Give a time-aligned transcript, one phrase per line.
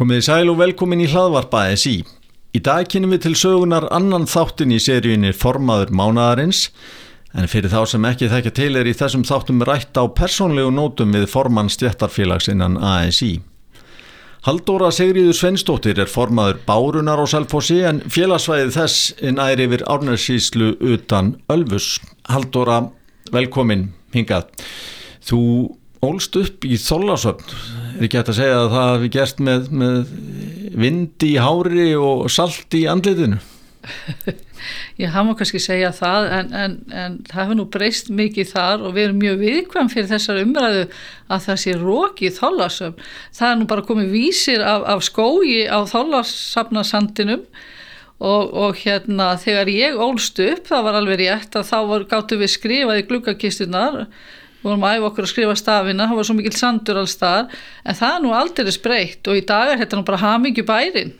[0.00, 1.98] Komið sæl og velkomin í hlaðvarpa ASI.
[2.56, 6.70] Í dag kynum við til sögunar annan þáttin í seríunni Formaður mánadarins
[7.36, 11.12] en fyrir þá sem ekki þekkja til er í þessum þáttum rætt á persónlegu nótum
[11.12, 13.42] við formann stjættarfélags innan ASI.
[14.48, 21.34] Haldóra Sigriður Svensdóttir er formaður Bárunar á Salfossi en félagsvæðið þess næri yfir árnarsýslu utan
[21.52, 21.98] Ölfus.
[22.24, 22.86] Haldóra,
[23.36, 24.48] velkomin hingað.
[25.28, 25.42] Þú
[26.00, 27.52] ólst upp í Þólasöfn,
[27.96, 29.96] er ekki hægt að segja að það hefði gert með, með
[30.84, 33.40] vindi í hári og salt í andlitinu?
[35.00, 38.84] Já, það má kannski segja það en, en, en það hefur nú breyst mikið þar
[38.84, 40.82] og við erum mjög viðkvæm fyrir þessar umræðu
[41.32, 43.06] að það sé róki í þólasöfn.
[43.38, 47.46] Það er nú bara komið vísir af, af skógi á þólasafnasandinum
[48.20, 52.40] og, og hérna þegar ég ólst upp, það var alveg rétt að þá var, gáttu
[52.40, 54.06] við skrifað í glukkakistunar við
[54.62, 57.48] vorum að æfa okkur að skrifa stafina það var svo mikil sandur alls þar
[57.84, 61.14] en það er nú aldrei spreytt og í dag er þetta nú bara hamingju bærin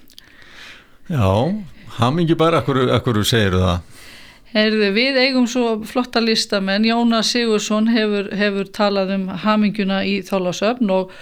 [1.10, 1.26] Já,
[1.98, 2.60] hamingju bæri,
[2.94, 3.80] akkur, segir það?
[4.50, 10.90] Heyrðu, við eigum svo flotta listamenn, Jónas Sigursson hefur, hefur talað um hamingjuna í þálasöfn
[10.94, 11.12] og,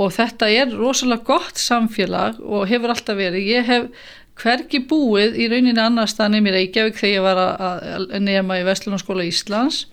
[0.00, 3.48] og þetta er rosalega gott samfélag og hefur alltaf verið.
[3.52, 8.58] Ég hef hvergi búið í rauninni annar staðnum í Reykjavík þegar ég var að nema
[8.60, 9.84] í Vestlunarskóla Íslands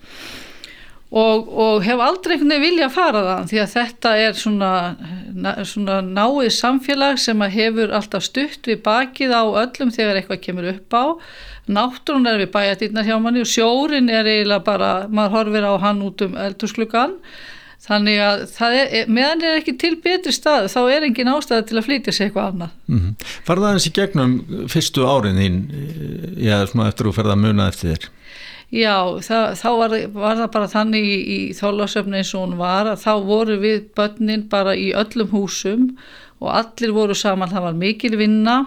[1.12, 4.72] og, og hef aldrei einhvern veginn vilja að fara það því að þetta er svona,
[5.68, 10.68] svona náið samfélag sem að hefur alltaf stutt við bakið á öllum þegar eitthvað kemur
[10.72, 11.04] upp á.
[11.72, 16.00] Náttúrun er við bæjadýrnar hjá manni og sjórin er eiginlega bara, maður horfir á hann
[16.06, 17.18] út um eldursklugan
[17.82, 21.86] þannig að er, meðan er ekki til betri stað þá er engin ástæða til að
[21.90, 22.74] flytja sig eitthvað annað.
[22.88, 23.28] Mm -hmm.
[23.44, 24.34] Farða það eins í gegnum
[24.70, 25.56] fyrstu árin þín
[26.38, 28.10] já, svona eftir að ferða að muna eftir þér
[28.72, 32.88] Já, það, þá var, var það bara þannig í, í þólasöfni eins og hún var
[32.88, 35.90] að þá voru við börnin bara í öllum húsum
[36.40, 38.62] og allir voru saman, það var mikil vinna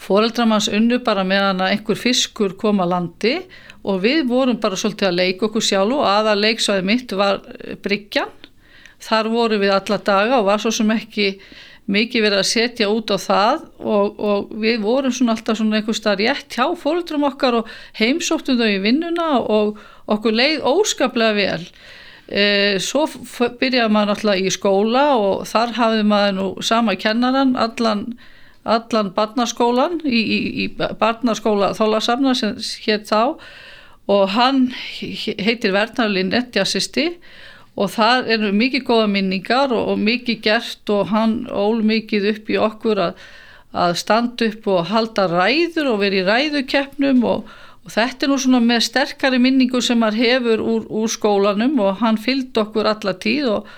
[0.00, 3.32] Fóreldramanns unnu bara meðan að einhver fiskur kom að landi
[3.84, 7.42] og við vorum bara svolítið að leika okkur sjálf og aða leiksvæði mitt var
[7.84, 8.32] Bryggjan.
[9.00, 11.28] Þar voru við alla daga og var svo sem ekki
[11.90, 15.96] mikið verið að setja út á það og, og við vorum svona alltaf svona einhver
[15.96, 19.80] starf rétt hjá fóröldrum okkar og heimsóttum þau í vinnuna og
[20.10, 21.64] okkur leið óskaplega vel.
[22.30, 22.44] E,
[22.82, 23.06] svo
[23.60, 28.06] byrjaði maður alltaf í skóla og þar hafði maður nú sama kennaran allan,
[28.62, 33.40] allan barnaskólan í, í, í barnaskóla þólasafna sem hétt þá
[34.10, 37.40] og hann heitir Vernarlinn Nettjassisti og
[37.88, 42.58] það eru mikið góða minningar og, og mikið gert og hann ól mikið upp í
[42.60, 43.22] okkur að,
[43.72, 47.48] að standa upp og halda ræður og vera í ræðukeppnum og,
[47.86, 52.02] og þetta er nú svona með sterkari minningu sem hann hefur úr, úr skólanum og
[52.02, 53.70] hann fylgd okkur alla tíð og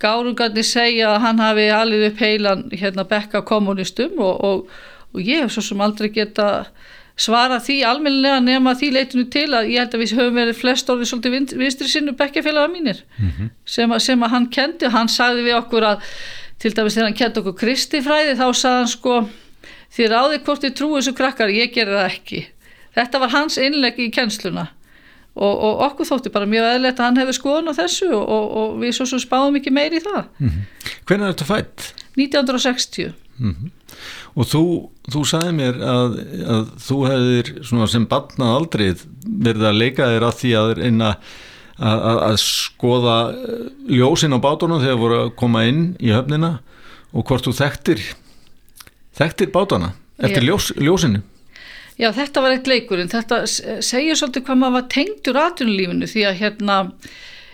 [0.00, 4.70] gárungarnir segja að hann hafi alveg upp heilan hérna bekka kommunistum og,
[5.12, 6.48] og ég hef svo sem aldrei geta
[7.20, 10.92] svara því almennilega nema því leitinu til að ég held að við höfum verið flest
[10.92, 13.02] orðið svolítið vinstri sinnu bekkjafélaga mínir.
[13.18, 13.50] Mm -hmm.
[13.64, 16.08] sem, að, sem að hann kendi hann sagði við okkur að
[16.58, 19.14] til dæmis þegar hann kendi okkur kristifræði þá sagði hann sko
[19.96, 22.46] þið ráði hvort þið trúið þessu krakkar, ég gerði það ekki.
[22.94, 24.68] Þetta var hans innleggi í kennsluna
[25.34, 28.78] og, og okkur þótti bara mjög eðlert að hann hefði skoðun á þessu og, og
[28.82, 30.64] við svo svo spáðum ekki meiri í það mm -hmm.
[31.06, 31.92] Hvernig er þetta fætt?
[32.16, 33.70] 1960 mm -hmm.
[34.34, 34.64] Og þú,
[35.12, 36.18] þú sagði mér að,
[36.54, 38.94] að þú hefðir sem barnað aldrei
[39.26, 41.16] verið að leika þér að því að einna
[41.80, 46.60] að, að, að skoða eh, ljósin á bátunum þegar voru að koma inn í höfnina
[47.12, 48.00] og hvort þú þekktir
[49.16, 51.22] þekktir bátana eftir ljós, ljósinu.
[52.00, 56.40] Já þetta var eitt leikurinn, þetta segir svolítið hvað maður var tengdur aðtunulífinu því að
[56.40, 56.78] hérna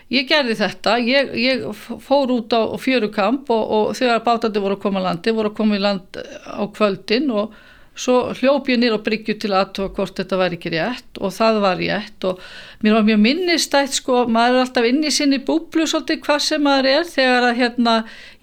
[0.07, 4.85] Ég gerði þetta, ég, ég fór út á fjörukamp og, og þegar bátandi voru að
[4.85, 7.57] koma að landi, voru að koma í land á kvöldin og
[7.97, 11.61] svo hljóp ég nýra á bryggju til aðtóa hvort þetta væri ekki rétt og það
[11.65, 12.43] var rétt og
[12.85, 16.63] mér var mjög minnistætt sko, maður er alltaf inn í sinni búblu svolítið hvað sem
[16.69, 17.95] maður er þegar að hérna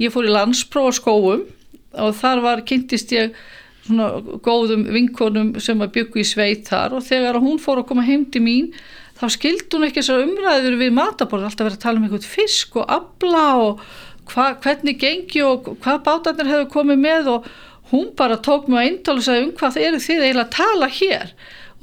[0.04, 1.46] ég fór í landspróf skóum
[1.94, 3.38] og þar var, kynntist ég
[3.84, 8.06] svona góðum vinkonum sem að byggja í sveit þar og þegar hún fór að koma
[8.08, 8.72] heim til mín
[9.20, 12.80] þá skildi hún ekki þessar umræður við mataborð, alltaf verið að tala um einhvern fisk
[12.80, 13.84] og abla og
[14.32, 17.52] hva, hvernig gengi og hvað bátarnir hefur komið með og
[17.92, 20.90] hún bara tók mig að eintala og sagði um hvað eru þið eiginlega að tala
[20.98, 21.34] hér?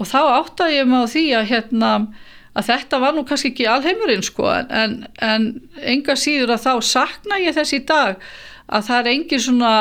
[0.01, 1.91] Og þá áttaði ég á því að, hérna,
[2.57, 5.51] að þetta var nú kannski ekki alheimurinn sko en, en
[5.85, 8.17] enga síður að þá sakna ég þess í dag
[8.71, 9.75] að það er engin svona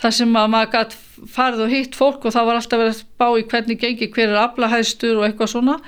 [0.00, 3.04] það sem að maður gæti farið og hitt fólk og þá var alltaf verið að
[3.18, 5.78] bá í hvernig gengi hver er aflahæðstur og eitthvað svona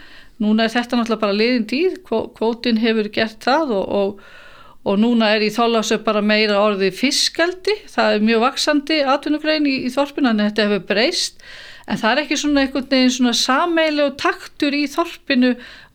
[0.42, 4.26] Núna er þetta náttúrulega bara liðin tíð, kvótin hefur gert það og, og,
[4.84, 9.78] og núna er í þólasöf bara meira orðið fiskaldi, það er mjög vaksandi atvinnugrein í,
[9.88, 11.40] í þorpinu, en þetta hefur breyst,
[11.88, 15.54] en það er ekki svona einhvern veginn svona sameilegu taktur í þorpinu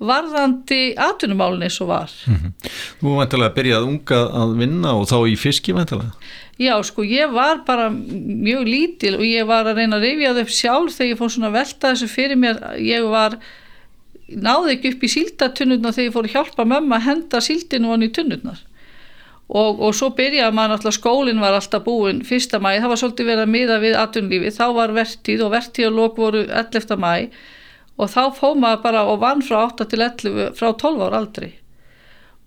[0.09, 2.17] varðandi atvinnumálun eins og var.
[2.25, 2.75] Mm -hmm.
[3.03, 6.17] Þú væntilega byrjaði unga að vinna og þá í fiski væntilega?
[6.61, 10.41] Já, sko, ég var bara mjög lítil og ég var að reyna að reyfja þau
[10.43, 13.37] upp sjálf þegar ég fór svona að velta þessu fyrir mér, ég var
[14.29, 18.11] náði ekki upp í síldatunurnar þegar ég fór að hjálpa mömmu að henda síldinu honni
[18.11, 18.61] í tunurnar
[19.49, 23.31] og, og svo byrjaði maður alltaf, skólinn var alltaf búin fyrsta mæ, það var svolítið
[23.31, 26.95] verið að miða við atunlífi, þá var vertíð og vertíð og lók voru 11.
[27.01, 27.11] mæ
[27.97, 31.51] og þá fóð maður bara og vann frá 8 til 11, frá 12 ára aldrei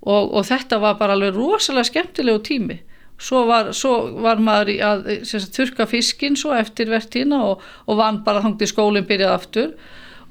[0.06, 2.80] og, og þetta var bara alveg rosalega skemmtilegu tími
[3.20, 3.94] svo var, svo
[4.24, 9.06] var maður að sagt, þurka fiskinn svo eftir vertíðina og, og vann bara þangti skólinn
[9.08, 9.74] byrjaði aftur.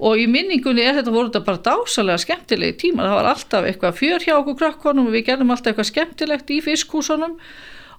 [0.04, 4.00] Og í minningunni er þetta voru þetta bara dásalega skemmtilegi tíma, það var alltaf eitthvað
[4.00, 7.38] fjör hjá okkur krakkonum og við gerðum alltaf eitthvað skemmtilegt í fiskhúsunum.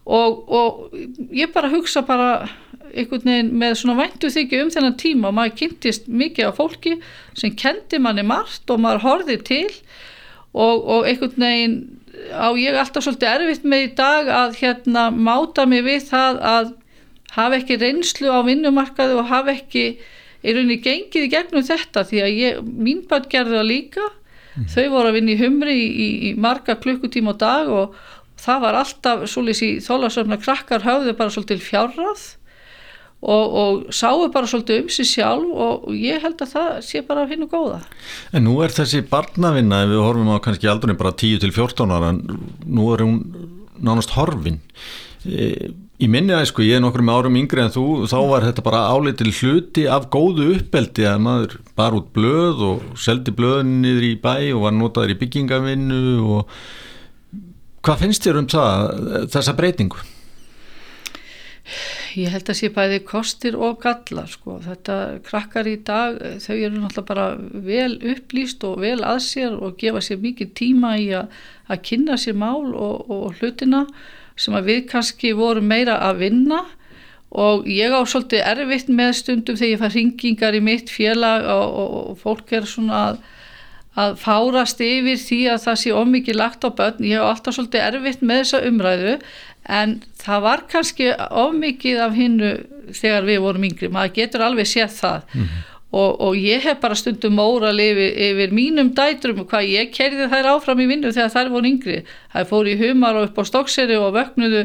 [0.04, 0.96] Og, og
[1.32, 2.50] ég bara hugsa bara
[2.92, 5.30] einhvern veginn með svona væntu þykju um þennan tíma.
[5.30, 6.98] Og maður kynntist mikið af fólki
[7.38, 9.70] sem kendi manni margt og maður horfið til.
[10.52, 11.78] Og, og einhvern veginn
[12.34, 16.72] á ég alltaf svolítið erfitt með í dag að hérna máta mig við það að
[17.34, 19.86] hafa ekki reynslu á vinnumarkaðu og hafa ekki
[20.44, 24.68] er rauninni gengið í gegnum þetta því að ég, mín barn gerði það líka mm.
[24.74, 27.98] þau voru að vinna í humri í, í, í marga klukkutíma á dag og
[28.44, 32.26] það var alltaf svolítið í þólasöfna krakkar höfðu bara svolítið fjárrað
[33.24, 37.28] og, og sáu bara svolítið um sig sjálf og ég held að það sé bara
[37.30, 37.80] finna góða.
[38.32, 41.96] En nú er þessi barnavinna, ef við horfum á kannski aldrei bara 10 til 14
[41.96, 43.18] ára, nú er hún
[43.80, 44.60] nánast horfin
[45.24, 45.72] e
[46.02, 48.62] Í minni að sko ég er nokkur með árum yngri en þú, þá var þetta
[48.66, 54.08] bara áleitil hluti af góðu uppeldi að maður bar út blöð og seldi blöðin niður
[54.08, 56.00] í bæ og var notaður í byggingavinnu
[56.34, 56.50] og
[57.86, 58.98] hvað finnst þér um það,
[59.36, 60.02] þessa breytingu?
[62.14, 66.82] Ég held að sé bæði kostir og galla sko, þetta krakkar í dag, þau eru
[66.82, 67.26] náttúrulega bara
[67.64, 71.32] vel upplýst og vel að sér og gefa sér mikið tíma í að,
[71.72, 73.86] að kynna sér mál og, og hlutina
[74.36, 76.64] sem að við kannski vorum meira að vinna.
[77.34, 81.64] Og ég á svolítið erfitt með stundum þegar ég fær ringingar í mitt félag og,
[81.80, 83.16] og, og fólk er svona að,
[84.04, 87.02] að fárast yfir því að það sé ómikið lagt á börn.
[87.08, 89.16] Ég á alltaf svolítið erfitt með þessa umræðu
[89.68, 92.50] en það var kannski ómikið af hinnu
[92.92, 95.22] þegar við vorum yngri, maður getur alveg séð það.
[95.34, 99.92] Mm -hmm og, og ég hef bara stundum óral yfir, yfir mínum dætrum hvað ég
[99.94, 102.00] kerði þær áfram í vinnu þegar þær voru yngri.
[102.32, 104.64] Þær fóru í humar og upp á stokkseri og vögnudu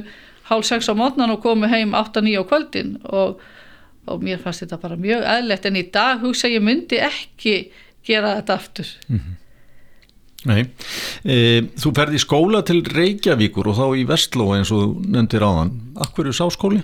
[0.49, 2.95] hálf sex á mótnan og komu heim 8-9 á kvöldin.
[3.05, 3.43] Og,
[4.09, 7.55] og mér fannst þetta bara mjög eðlegt en í dag hugsa ég myndi ekki
[8.05, 8.95] gera þetta aftur.
[9.07, 9.38] Mm -hmm.
[10.47, 10.61] Nei,
[11.27, 11.35] e,
[11.75, 16.29] þú ferði í skóla til Reykjavíkur og þá í Vestló eins og nefndir áðan Akkur
[16.29, 16.79] er sá skóli?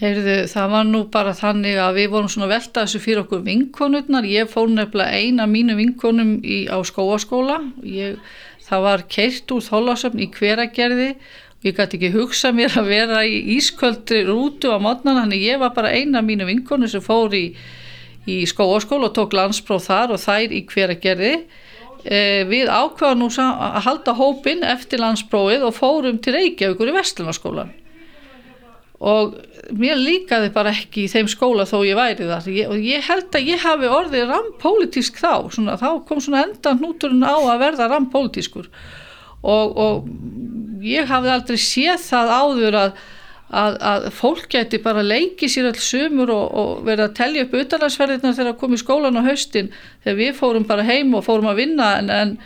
[0.00, 4.24] Heyrðu, það var nú bara þannig að við vorum svona velta þessu fyrir okkur vinkonurnar.
[4.24, 7.58] Ég fór nefnilega eina mínu vinkonum í, á skóaskóla.
[7.84, 8.16] Ég,
[8.64, 13.20] það var keirt úr þólasöfn í hveragerði og ég gæti ekki hugsa mér að vera
[13.28, 15.20] í ísköldri rútu á mótnan.
[15.20, 17.50] Þannig ég var bara eina mínu vinkonu sem fór í,
[18.28, 21.34] í skóaskóla og tók landspróf þar og þær í hveragerði.
[22.00, 27.74] Eh, við ákvaðum nú að halda hópin eftir landsprófið og fórum til Reykjavíkur í Vestlunarskólan
[29.00, 29.36] og
[29.80, 32.48] mér líkaði bara ekki í þeim skóla þó ég væri þar.
[32.52, 36.82] Ég, og ég held að ég hafi orðið rampolítisk þá, svona, þá kom svona endan
[36.82, 38.68] núturinn á að verða rampolítiskur
[39.40, 43.00] og, og ég hafi aldrei séð það áður að,
[43.50, 47.54] að, að fólk geti bara leikið sér alls sumur og, og verið að tellja upp
[47.64, 49.72] utalansferðirna þegar að koma í skólan á haustin
[50.04, 52.36] þegar við fórum bara heim og fórum að vinna en, en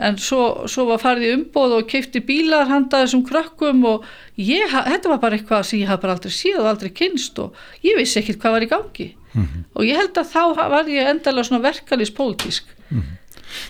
[0.00, 4.06] en svo, svo var farið umbóð og keipti bílar handa þessum krökkum og
[4.40, 7.58] ég, þetta var bara eitthvað sem ég haf bara aldrei síð og aldrei kynst og
[7.84, 9.64] ég vissi ekkert hvað var í gangi mm -hmm.
[9.74, 13.19] og ég held að þá var ég endala svona verkalist pólitísk mm -hmm.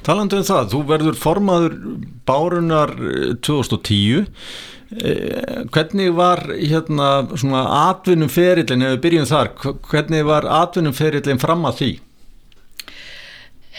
[0.07, 1.79] Talandu um það, þú verður formaður
[2.29, 2.93] bárunar
[3.47, 4.29] 2010
[5.01, 9.53] eh, hvernig var hérna svona atvinnum ferillin, ef við byrjum þar
[9.91, 11.93] hvernig var atvinnum ferillin fram að því?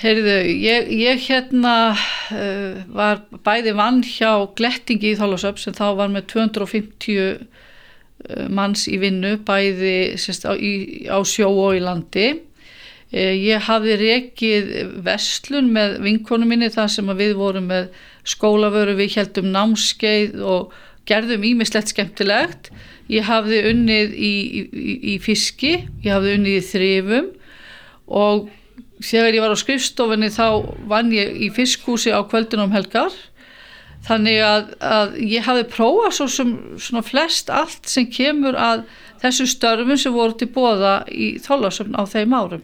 [0.01, 6.09] Heyrðu, ég, ég hérna uh, var bæði vann hjá Glettingi í Þálasöp sem þá var
[6.09, 12.31] með 250 uh, manns í vinnu bæði sérst, á, í, á sjó og í landi.
[13.11, 14.71] Uh, ég hafði rekið
[15.05, 17.91] vestlun með vinkonu minni þar sem við vorum með
[18.27, 20.71] skólavöru, við heldum námskeið og
[21.09, 22.71] gerðum ímislegt skemmtilegt.
[23.11, 24.33] Ég hafði unnið í,
[24.71, 27.31] í, í fiski, ég hafði unnið í þrifum
[28.11, 28.49] og
[29.01, 30.47] þegar ég var á skrifstofinni þá
[30.89, 33.13] vann ég í fiskhúsi á kvöldunum helgar
[34.05, 38.85] þannig að, að ég hafi prófað svo sem svona flest allt sem kemur að
[39.21, 42.63] þessu störfum sem voru til bóða í þólasöfn á þeim árum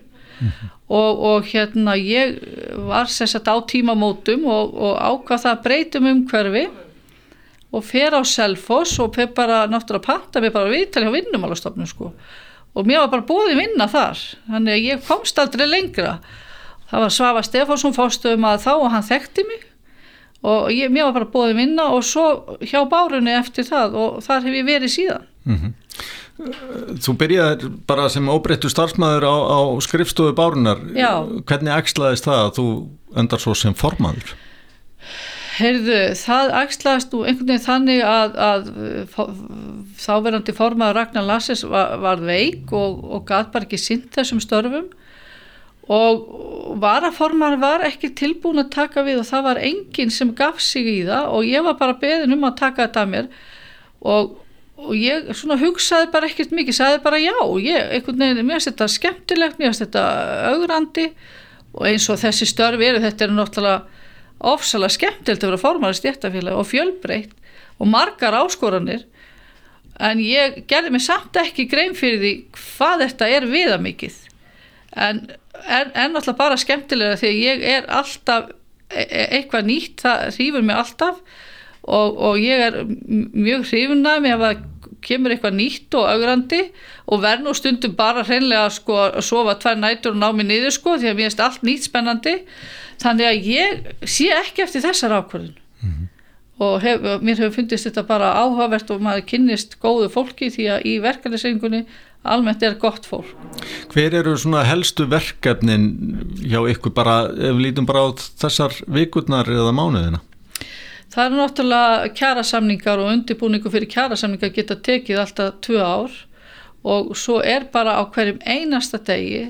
[0.88, 2.38] og, og hérna ég
[2.88, 6.67] var sérsagt á tímamótum og, og ákvað það breytum umhverfi
[7.72, 12.12] og fer á Selfoss og bara náttúrulega panta mér bara viðtali á vinnumálastofnum sko.
[12.77, 16.20] Og mér var bara bóðið vinna þar þannig að ég komst aldrei lengra.
[16.88, 19.65] Það var Svafa Stefánsson fórstöðum að þá og hann þekkti mig.
[20.48, 24.46] Og ég, mér var bara bóðið vinna og svo hjá bárunni eftir það og þar
[24.46, 25.25] hef ég verið síðan.
[25.48, 25.74] Mm -hmm.
[26.38, 31.25] Þú byrjaði bara sem óbreyttu starfsmæður á, á skrifstofu bárunar Já.
[31.50, 32.67] hvernig axlaðist það að þú
[33.17, 34.36] endar svo sem formaður?
[35.58, 38.67] Heyrðu, það axlaðist nú einhvern veginn þannig að, að
[39.98, 44.91] þáverandi formaður Ragnar Lasses var, var veik og, og gæt bara ekki sint þessum störfum
[45.88, 50.86] og varaformaður var ekki tilbúin að taka við og það var enginn sem gaf sig
[50.91, 53.32] í það og ég var bara beðin um að taka þetta að mér
[54.06, 54.36] og
[54.78, 58.72] og ég svona hugsaði bara ekkert mikið, sagði bara já, ég, einhvern veginn, mér finnst
[58.72, 60.06] þetta skemmtilegt, mér finnst þetta
[60.54, 61.08] augrandi
[61.74, 65.98] og eins og þessi störfi eru, þetta er náttúrulega ofsalega skemmtilegt að vera formar í
[65.98, 67.34] stjættafélag og fjölbreytt
[67.82, 69.08] og margar áskoranir.
[69.98, 74.18] En ég gerði mig samt ekki grein fyrir því hvað þetta er viða mikið
[74.98, 75.22] en,
[75.66, 78.52] en, en náttúrulega bara skemmtilega því að ég er alltaf
[78.88, 81.22] e e eitthvað nýtt, það hrýfur mig alltaf
[81.88, 84.65] og, og ég er mjög hrifuna með að
[85.08, 86.62] kemur eitthvað nýtt og augrandi
[87.08, 90.75] og verð nú stundum bara hreinlega sko, að sofa tvær nætur og ná mig niður
[90.75, 92.36] sko því að mér erst allt nýtt spennandi
[93.01, 96.10] þannig að ég sé ekki eftir þessar ákvörðun mm -hmm.
[96.65, 100.86] og hef, mér hefur fundist þetta bara áhugavert og maður kynnist góðu fólki því að
[100.86, 101.86] í verkefnisengunni
[102.27, 103.29] almennt er gott fólk.
[103.94, 105.86] Hver eru svona helstu verkefnin
[106.44, 108.08] hjá ykkur bara, ef við lítum bara á
[108.41, 110.20] þessar vikurnar eða mánuðina?
[111.14, 116.18] Það eru náttúrulega kjærasamningar og undirbúningu fyrir kjærasamningar geta tekið alltaf tvö ár
[116.88, 119.48] og svo er bara á hverjum einasta degi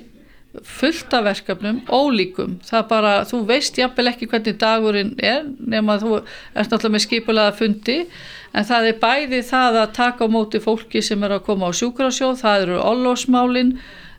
[0.63, 2.57] fullt af verkefnum, ólíkum.
[2.65, 7.05] Það er bara, þú veist jafnvel ekki hvernig dagurinn er nema þú ert náttúrulega með
[7.05, 7.97] skipulega fundi
[8.53, 11.77] en það er bæði það að taka á móti fólki sem er að koma á
[11.77, 13.75] sjúkrasjóð, það eru ollósmálinn,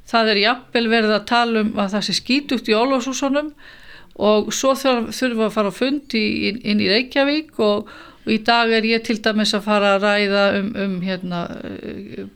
[0.08, 3.52] það er jafnvel verið að tala um að það sé skítugt í ollóshúsunum
[4.18, 6.24] og svo þurfum við að fara á fund í,
[6.58, 7.90] inn í Reykjavík og,
[8.26, 11.44] og í dag er ég til dæmis að fara að ræða um, um hérna,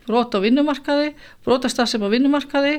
[0.06, 1.10] brot á vinnumarkaði,
[1.46, 2.78] brotastassem á vinnumarkaði.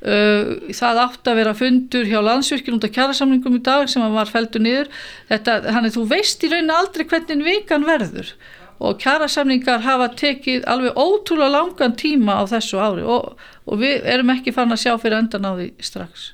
[0.00, 4.30] Uh, það átt að vera fundur hjá landsvirkjum út af kjærasamlingum í dag sem var
[4.30, 4.88] feldur niður.
[5.28, 8.32] Þetta, þannig þú veist í rauninu aldrei hvernig vikan verður
[8.80, 13.34] og kjærasamlingar hafa tekið alveg ótrúlega langan tíma á þessu ári og,
[13.68, 16.30] og við erum ekki fann að sjá fyrir endan á því strax.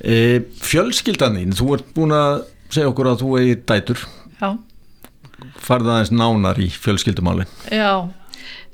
[0.00, 4.04] E, fjölskyldanin, þú ert búin að segja okkur að þú eigir dætur.
[4.40, 4.48] Já.
[5.60, 7.50] Farða aðeins nánar í fjölskyldumálin.
[7.68, 8.08] Já,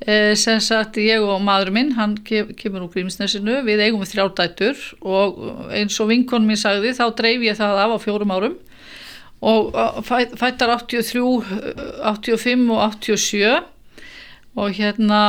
[0.07, 4.27] e, sem sagt ég og maður minn, hann kemur úr Grímsnesinu, við eigum við þrjá
[4.39, 5.43] dætur og
[5.75, 8.59] eins og vinkonum minn sagði þá dreif ég það af á fjórum árum.
[9.47, 9.75] Og
[10.07, 11.21] fættar 83,
[12.07, 13.67] 85 og 87
[14.57, 15.21] og hérna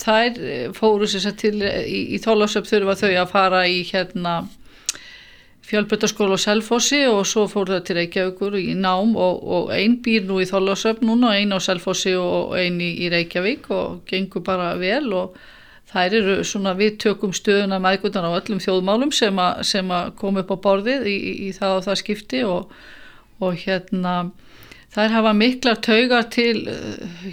[0.00, 0.36] þær
[0.76, 4.34] fóru sér til í, í þólásöp þurfa þau að fara í hérna
[5.70, 10.26] fjölbrytaskóla á Selfossi og svo fór það til Reykjavíkur í nám og, og einn býr
[10.26, 14.72] nú í Þorlásöfn núna, einn á Selfossi og einn í, í Reykjavík og gengur bara
[14.80, 15.38] vel og
[15.90, 20.44] þær eru svona við tökum stöðuna meðgöndan á öllum þjóðmálum sem að, sem að koma
[20.44, 22.78] upp á borðið í, í það og það skipti og,
[23.42, 24.14] og hérna
[24.90, 26.64] þær hafa miklar taugar til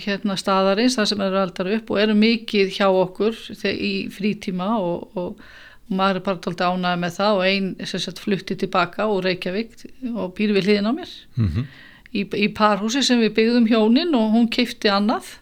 [0.05, 3.39] hérna staðarins þar sem eru aldar upp og eru mikið hjá okkur
[3.73, 5.47] í frítíma og, og
[5.87, 9.75] og maður er bara tólta ánæði með það og einn sagt, flutti tilbaka úr Reykjavík
[10.13, 11.67] og býr við hliðin á mér mm -hmm.
[12.11, 15.37] í, í parhúsi sem við byggðum hjónin og hún keipti annað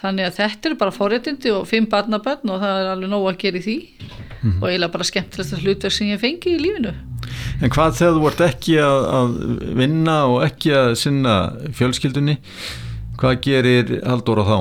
[0.00, 3.40] þannig að þetta eru bara forréttindi og fimm barnabönn og það er alveg nóg að
[3.42, 4.62] gera í því mm -hmm.
[4.62, 6.94] og eiginlega bara skemmtilegst hlutverk sem ég fengi í lífinu
[7.62, 9.30] En hvað þegar þú vart ekki að, að
[9.76, 11.34] vinna og ekki að sinna
[11.76, 12.38] fjölskyldunni
[13.20, 14.58] hvað gerir Halldóra þá?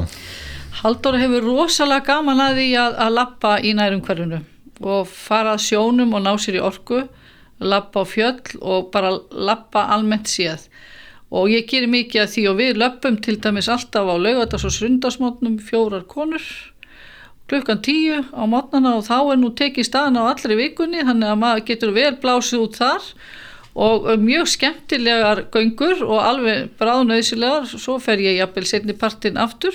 [0.82, 4.42] Halldóra hefur rosalega gaman að því að, að lappa í nærum hverjunu
[4.80, 7.04] og fara að sjónum og ná sér í orku
[7.60, 10.70] lappa á fjöll og bara lappa almennt séð.
[11.30, 14.74] Og ég gerir mikið að því og við löpum til dæmis alltaf á laugatas og
[14.74, 16.42] srundasmotnum fjórar konur
[17.50, 21.40] klukkan tíu á mótnana og þá er nú tekið staðan á allri vikunni þannig að
[21.42, 23.08] maður getur vel blásið út þar
[23.80, 29.74] og mjög skemmtilegar göngur og alveg bráðnöðsilegar svo fer ég jafnvel setni partinn aftur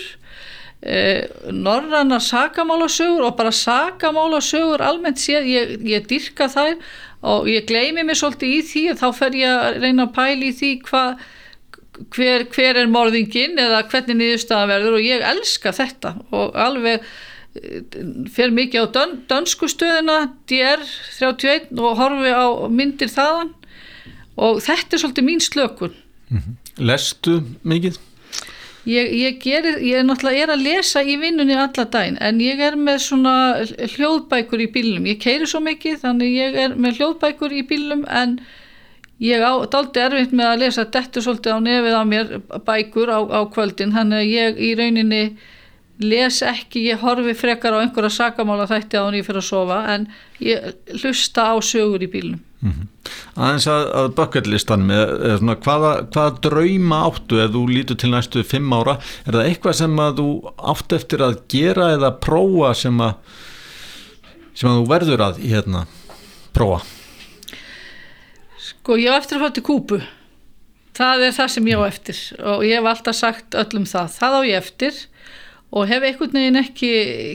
[0.84, 6.74] Eh, norrannar sakamálasögur og bara sakamálasögur almennt séð, ég, ég dyrka þær
[7.24, 10.56] og ég gleymi mig svolítið í því þá fer ég að reyna að pæli í
[10.58, 11.24] því hvað
[12.12, 17.80] hver, hver er morðingin eða hvernig niðurstaðan verður og ég elska þetta og alveg eh,
[18.36, 23.56] fer mikið á dön, dönsku stöðina DR31 og horfi á myndir þaðan
[24.36, 25.96] og þetta er svolítið mín slökun
[26.76, 27.96] Lestu mikið?
[28.84, 32.58] Ég, ég, gerir, ég er náttúrulega er að lesa í vinnunni alla daginn en ég
[32.60, 33.36] er með svona
[33.94, 38.36] hljóðbækur í bílum ég keiri svo mikið þannig ég er með hljóðbækur í bílum en
[39.22, 42.32] ég á daldi erfitt með að lesa þetta svolítið á nefið á mér
[42.66, 43.94] bækur á, á kvöldin.
[43.94, 45.22] Þannig að ég í rauninni
[46.02, 49.78] les ekki, ég horfi frekar á einhverja sakamála þætti á hann ég fyrir að sofa
[49.94, 50.08] en
[50.42, 52.86] ég hlusta á sögur í bílum Mm -hmm.
[53.36, 58.42] aðeins að, að bucketlistan með svona, hvaða, hvaða drauma áttu ef þú lítur til næstu
[58.42, 58.94] fimm ára?
[59.26, 60.28] Er það eitthvað sem að þú
[60.72, 63.12] átt eftir að gera eða prófa sem að
[64.54, 65.86] sem að þú verður að hérna,
[66.56, 66.80] prófa?
[68.58, 70.00] Sko ég á eftir að fá til kúpu
[70.94, 72.18] það er það sem ég á eftir.
[72.38, 74.08] Og ég hef alltaf sagt öllum það.
[74.18, 75.00] Það á ég eftir
[75.74, 76.92] og hef einhvern veginn ekki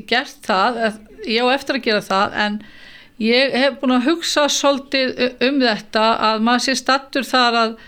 [0.09, 0.79] gert það
[1.27, 2.59] ég á eftir að gera það en
[3.19, 7.79] ég hef búin að hugsa svolítið um þetta að maður sé stattur þar að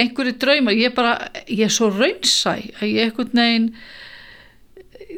[0.00, 1.14] einhverju draumar, ég er bara
[1.46, 3.68] ég er svo raunsæ að ég einhvern veginn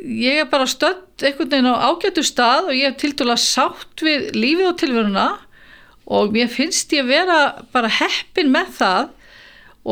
[0.02, 4.04] ég er bara stödd einhvern veginn á ágættu stað og ég hef til dæla sátt
[4.04, 5.26] við lífið og tilveruna
[6.12, 9.12] og mér finnst ég vera bara heppin með það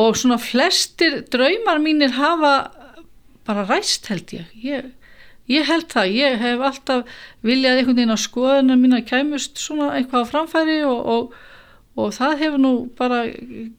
[0.00, 2.54] og svona flestir draumar mínir hafa
[3.50, 4.48] bara ræst held ég.
[4.64, 4.88] Ég,
[5.50, 9.92] ég held það, ég hef alltaf viljað einhvern veginn á skoðunar mín að kæmust svona
[9.98, 11.38] eitthvað á framfæri og, og,
[12.00, 13.22] og það hefur nú bara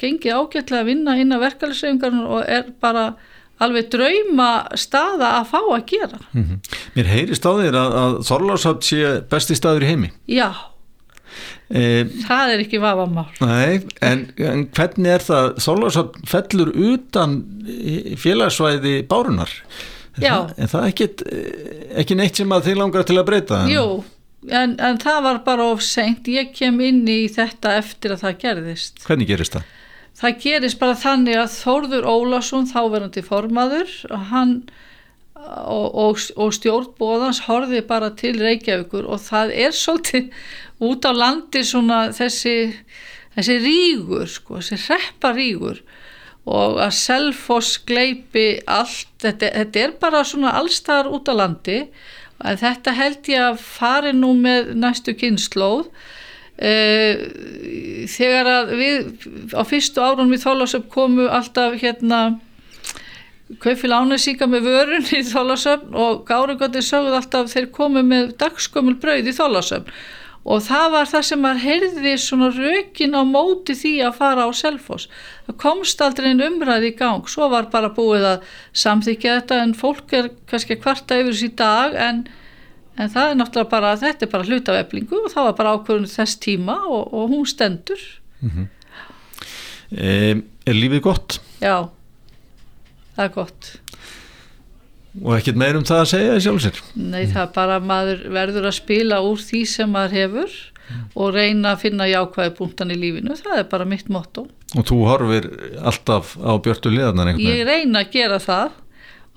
[0.02, 3.14] gengið ágætlega að vinna inn að verkefælisauðingarinn og er bara
[3.62, 4.50] alveg drauma
[4.80, 6.20] staða að fá að gera.
[6.34, 6.78] Mm -hmm.
[6.96, 10.12] Mér heyrist á þér að, að Þorlásátt sé besti staður í heimi.
[10.26, 10.71] Já
[11.72, 13.28] Það er ekki vafamál.
[13.40, 15.50] Nei, en, en hvernig er það?
[15.64, 17.38] Þorlásátt fellur utan
[18.20, 19.54] félagsvæði bárunar
[20.20, 20.34] en Já.
[20.58, 21.08] en það er ekki,
[22.04, 23.62] ekki neitt sem að þið langar til að breyta?
[23.72, 23.86] Jú,
[24.52, 26.28] en, en það var bara of seint.
[26.28, 29.06] Ég kem inn í þetta eftir að það gerðist.
[29.08, 29.70] Hvernig gerist það?
[30.22, 33.94] Það gerist bara þannig að Þórður Ólason, þáverandi formaður,
[34.30, 34.58] hann
[35.42, 40.30] og, og, og stjórnbóðans horfi bara til Reykjavíkur og það er svolítið
[40.88, 42.56] út á landi svona þessi,
[43.38, 45.84] þessi rígur, sko, þessi repparígur
[46.50, 51.84] og að Selfoss gleipi allt, þetta, þetta er bara svona allstaðar út á landi.
[52.42, 55.92] En þetta held ég að fari nú með næstu kynnslóð
[56.62, 59.24] Uh, þegar að við
[59.58, 62.20] á fyrstu árun við Þólasöfn komu alltaf hérna
[63.60, 69.30] kaufil ánæsíka með vörun í Þólasöfn og Gárugöndi sögðu alltaf þeir komu með dagskömmul brauð
[69.32, 69.94] í Þólasöfn
[70.42, 74.52] og það var það sem að heyrði svona rökin á móti því að fara á
[74.58, 75.06] Selfoss.
[75.46, 77.28] Það komst aldrei einn umræði í gang.
[77.30, 81.94] Svo var bara búið að samþykja þetta en fólk er kannski kvarta yfir þessi dag
[81.94, 82.24] en
[83.00, 85.74] en það er náttúrulega bara, þetta er bara hlut af eflingu og það var bara
[85.78, 88.04] ákvörðun þess tíma og, og hún stendur.
[88.42, 88.68] Mm -hmm.
[89.98, 91.40] e, Er lífið gott?
[91.62, 91.90] Já,
[93.16, 93.72] það er gott
[95.22, 96.78] Og ekkert meir um það að segja í sjálfsir?
[96.96, 100.54] Nei, það er bara maður verður að spila úr því sem maður hefur
[101.20, 104.46] og reyna að finna jákvæði punktan í lífinu, það er bara mitt motto
[104.76, 105.50] Og þú horfir
[105.84, 108.80] alltaf á björtu einhvern Ég reyna að gera það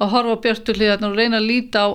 [0.02, 1.88] að horfa björtuliðarnar og reyna að líta á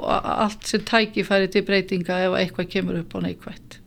[0.45, 3.79] allt sem tækifæri til breytinga ef eitthvað kemur upp á neikvægt.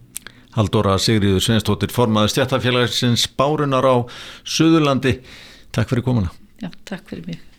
[0.52, 3.96] Haldóra Sigriður Sveinstóttir formaði stjættafélagsins Bárunar á
[4.44, 5.16] Suðurlandi.
[5.72, 6.34] Takk fyrir komuna.
[6.60, 7.51] Já, takk fyrir mig.